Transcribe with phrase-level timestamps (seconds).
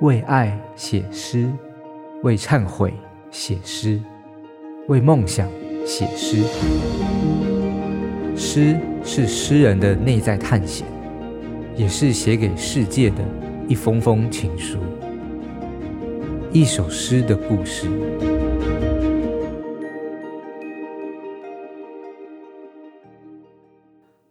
[0.00, 1.48] 为爱写诗，
[2.24, 2.92] 为忏悔
[3.30, 4.00] 写诗，
[4.88, 5.48] 为梦想
[5.86, 6.42] 写诗。
[8.36, 10.84] 诗是诗人的内在探险，
[11.76, 13.18] 也是写给世界的
[13.68, 14.78] 一封封情书。
[16.52, 17.88] 一首诗的故事。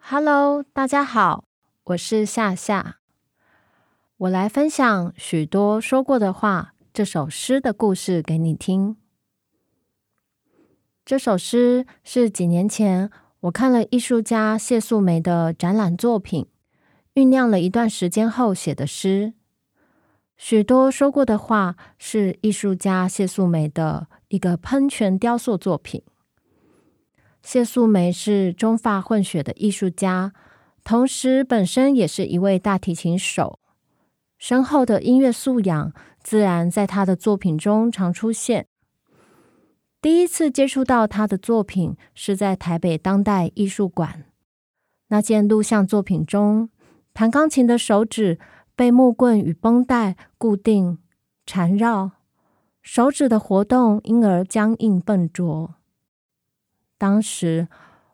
[0.00, 1.44] Hello，大家好，
[1.84, 3.01] 我是夏夏。
[4.22, 8.96] 我来分享许多说过的话这首诗的故事给你听。
[11.04, 16.46] 这首诗是几年前我看了艺术家谢素梅的展览作品，
[17.14, 19.32] 酝酿了一段时间后写的诗。
[20.36, 26.00] 许多说过的话是艺术家谢素梅的一个喷泉雕塑作品。
[27.42, 30.32] 谢素梅是中法混血的艺术家，
[30.84, 33.58] 同时本身也是一位大提琴手，
[34.42, 38.66] 深厚的音乐素养自然在他的作品中常出现。
[40.00, 44.24] 第一次接触到他的作品是在台北当代艺术馆，
[45.10, 46.70] 那件录像作品中，
[47.14, 48.40] 弹钢琴的手指
[48.74, 50.98] 被木棍与绷带固定
[51.46, 52.10] 缠绕，
[52.82, 55.76] 手指的活动因而僵硬笨拙。
[56.98, 57.68] 当时，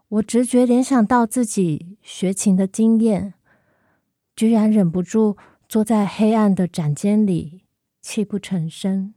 [0.09, 3.33] 我直觉联想到自己学琴的经验，
[4.37, 7.65] 居然忍不住坐在黑暗的展间里，
[8.01, 9.13] 泣不成声。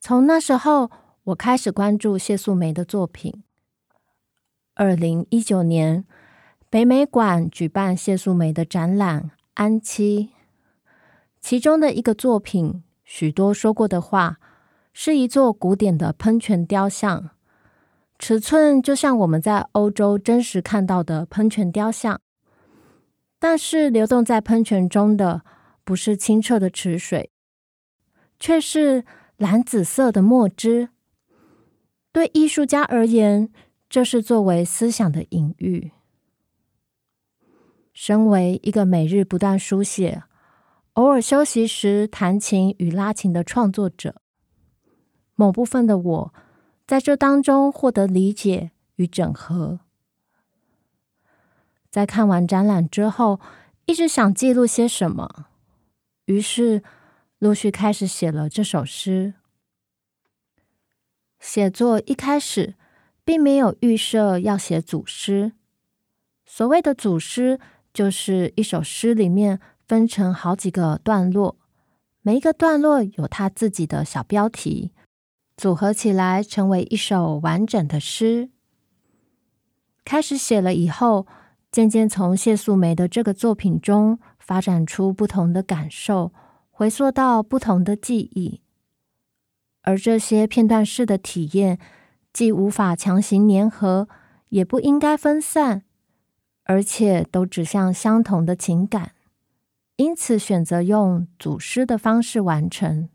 [0.00, 0.90] 从那时候，
[1.22, 3.44] 我开始关注谢素梅的作品。
[4.74, 6.04] 二零一九年，
[6.68, 9.22] 北美馆举办谢素梅的展览
[9.54, 10.30] 《安七》，
[11.40, 14.40] 其中的一个作品，许多说过的话。
[14.96, 17.30] 是一座古典的喷泉雕像，
[18.16, 22.20] 尺寸就像我们在欧洲真实看到的喷泉雕像，
[23.46, 25.42] 但是流动在喷泉中的
[25.84, 27.30] 不是清澈的池水，
[28.40, 29.04] 却是
[29.36, 30.88] 蓝紫色的墨汁。
[32.10, 33.52] 对艺术家而言，
[33.90, 35.92] 这是作为思想的隐喻。
[37.92, 40.22] 身为一个每日不断书写、
[40.94, 44.22] 偶尔休息时弹琴与拉琴的创作者。
[45.34, 46.34] 某部分的我，
[46.86, 49.80] 在这当中获得理解与整合。
[51.94, 53.38] 在看完展览之后，
[53.86, 55.46] 一直想记录些什么，
[56.24, 56.82] 于是
[57.38, 59.34] 陆续开始写了这首诗。
[61.38, 62.74] 写作一开始，
[63.24, 65.52] 并没有预设要写组诗。
[66.44, 67.60] 所谓的组诗，
[67.92, 71.56] 就是一首诗里面分成好几个段落，
[72.22, 74.90] 每一个段落有它自己的小标题。
[75.56, 78.50] 组合起来成为一首完整的诗。
[80.04, 81.28] 开始写了以后，
[81.74, 86.32] 渐渐从谢素梅的这个作品中发展出不同的感受，
[86.70, 88.60] 回溯到不同的记忆。
[89.82, 91.80] 而这些片段式的体验，
[92.32, 94.08] 既无法强行粘合，
[94.50, 95.82] 也不应该分散，
[96.62, 99.10] 而且都指向相同的情感，
[99.96, 103.08] 因此选择用组诗的方式完成。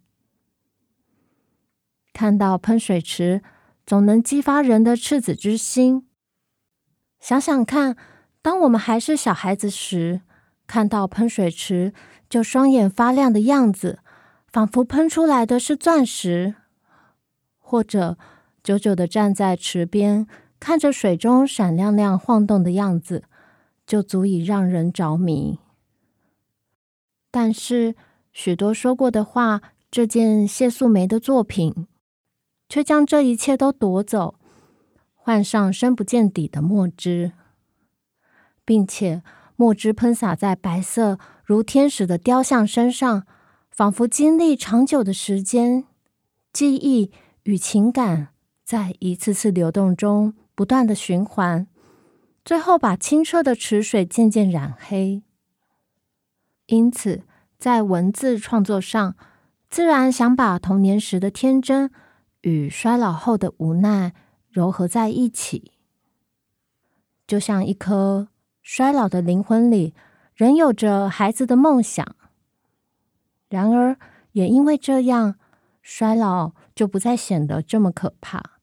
[2.11, 3.41] 看到喷水池，
[3.85, 6.05] 总能激发人的赤子之心。
[7.21, 7.95] 想想看，
[8.49, 10.21] 当我们还是小孩子时，
[10.65, 11.93] 看到喷水池
[12.27, 13.99] 就双眼发亮的样子，
[14.47, 16.55] 仿佛喷出来的是钻石；
[17.59, 18.17] 或者
[18.63, 20.25] 久久的站在池边，
[20.59, 23.25] 看着水中闪亮亮晃动的样子，
[23.85, 25.59] 就足以让人着迷。
[27.29, 27.95] 但是，
[28.33, 29.61] 许多说过的话，
[29.91, 31.85] 这件谢素梅的作品。
[32.67, 34.39] 却将这一切都夺走，
[35.13, 37.33] 换上深不见底的墨汁，
[38.69, 39.23] 并且
[39.55, 43.25] 墨汁喷洒在白色如天使的雕像身上，
[43.71, 45.85] 仿佛经历长久的时间，
[46.53, 47.11] 记忆
[47.45, 48.27] 与情感
[48.63, 51.65] 在一次次流动中不断的循环，
[52.45, 55.23] 最后把清澈的池水渐渐染黑。
[56.67, 57.23] 因此，
[57.57, 59.15] 在文字创作上，
[59.67, 61.89] 自然想把童年时的天真。
[62.41, 64.13] 与衰老后的无奈
[64.53, 65.71] 糅合在一起，
[67.25, 68.27] 就像一颗
[68.61, 69.93] 衰老的灵魂里
[70.35, 72.15] 仍有着孩子的梦想。
[73.49, 73.97] 然而，
[74.33, 75.35] 也因为这样，
[75.81, 78.59] 衰老就不再显得这么可怕。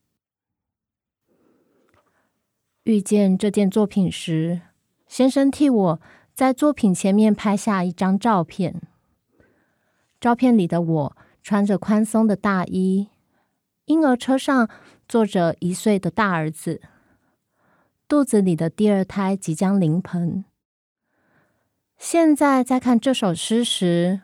[2.85, 4.61] 遇见这件作品时，
[5.09, 6.01] 先生替我
[6.33, 8.81] 在作品前面拍下一张照片。
[10.21, 13.09] 照片里的我穿着宽松的大衣。
[13.87, 14.69] 婴儿车上
[15.09, 16.81] 坐着一岁的大儿子，
[18.09, 20.45] 肚子里的第二胎即将临盆。
[21.99, 24.21] 现在在看这首诗时，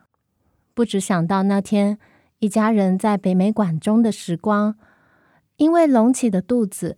[0.72, 1.98] 不只想到那天
[2.38, 4.76] 一家人在北美馆中的时光，
[5.56, 6.96] 因为隆起的肚子，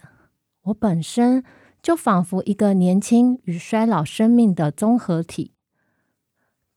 [0.64, 1.42] 我本身
[1.80, 5.52] 就仿佛一个年轻与衰老生命的综合体，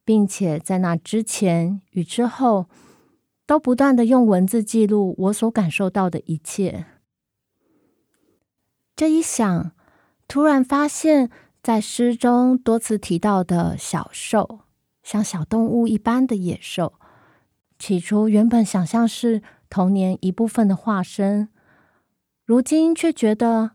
[0.06, 2.69] 并且在那之前与之后，
[3.45, 6.86] 都不断的用文字记录我所感受到的一切。
[8.95, 9.71] 这一想，
[10.28, 11.30] 突然发现。
[11.64, 14.62] 在诗中多次提到的小兽，
[15.04, 16.94] 像小动物一般的野兽，
[17.78, 21.50] 起初原本想象是童年一部分的化身，
[22.46, 23.72] 如今却觉得，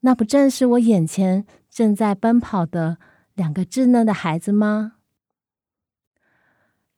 [0.00, 2.98] 那不正是我眼前正在奔跑的
[3.34, 4.94] 两个稚嫩的孩子吗？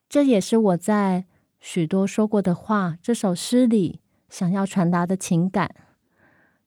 [0.08, 1.26] 这也是我在
[1.60, 4.00] 许多说过的话这首诗里
[4.30, 5.74] 想要传达的情感，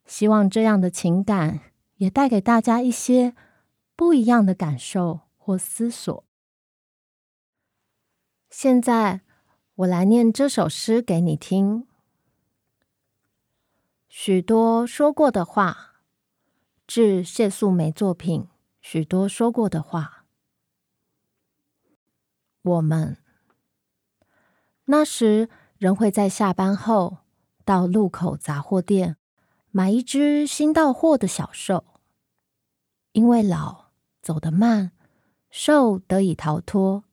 [0.05, 1.61] 希望这样的情感。
[1.99, 3.35] 也带给大家一些
[3.95, 6.25] 不一样的感受或思索。
[8.49, 9.21] 现在，
[9.75, 11.87] 我来念这首诗给你听。
[14.07, 16.01] 许多说过的话，
[16.87, 18.47] 致谢素梅作品。
[18.81, 20.25] 许多说过的话，
[22.61, 23.17] 我们
[24.85, 27.17] 那时仍会在下班后
[27.65, 29.17] 到路口杂货店。
[29.71, 31.85] 买一只新到货的小兽，
[33.11, 33.87] 因为老
[34.21, 34.91] 走得慢，
[35.49, 37.03] 兽得以逃脱，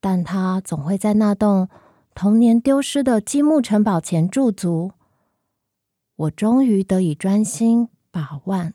[0.00, 1.68] 但他总会在那栋
[2.14, 4.92] 童年丢失的积木城堡前驻足。
[6.16, 8.74] 我终于得以专心把玩。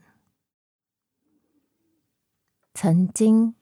[2.73, 3.55] 曾经，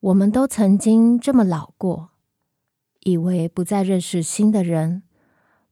[0.00, 2.10] 我们都曾经这么老过，
[3.00, 5.02] 以为不再认识新的人。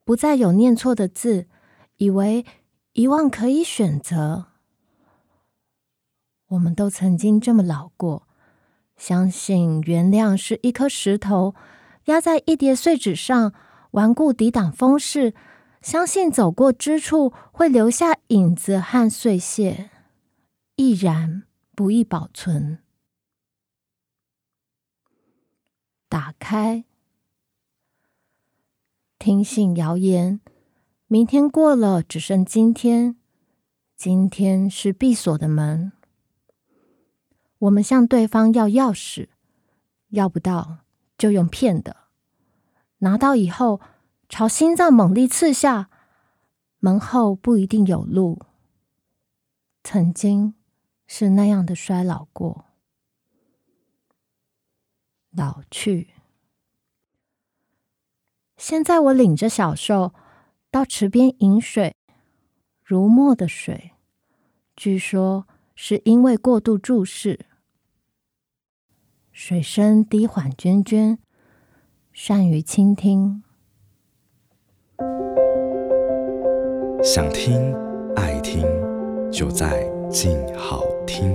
[0.04, 1.48] 不再有念错的字，
[1.96, 2.46] 以为
[2.92, 4.46] 遗忘可以选择。
[6.48, 8.26] 我们都曾经这么老过，
[8.96, 11.54] 相信原谅是一颗石头
[12.04, 13.52] 压在一叠碎纸上，
[13.92, 15.34] 顽固抵挡风势。
[15.82, 19.90] 相信走过之处会留下影子和碎屑，
[20.74, 21.44] 易燃
[21.76, 22.78] 不易保存。
[26.08, 26.84] 打开。
[29.18, 30.40] 听信谣言，
[31.06, 33.16] 明天过了，只剩今天。
[33.96, 35.92] 今天是闭锁的门。
[37.66, 39.28] 我们向对方要钥匙，
[40.10, 40.78] 要不到
[41.18, 41.96] 就用骗的。
[42.98, 43.80] 拿到以后，
[44.28, 45.90] 朝心脏猛力刺下，
[46.78, 48.40] 门后不一定有路。
[49.82, 50.54] 曾经
[51.06, 52.66] 是那样的衰老过，
[55.30, 56.10] 老去。
[58.56, 60.14] 现在我领着小兽
[60.70, 61.94] 到池边饮水，
[62.82, 63.92] 如墨的水，
[64.76, 67.46] 据说是因为过度注视。
[69.38, 71.18] 水声低缓涓涓，
[72.10, 73.42] 善于倾听。
[77.04, 77.74] 想听
[78.16, 78.62] 爱听，
[79.30, 81.34] 就在静好听。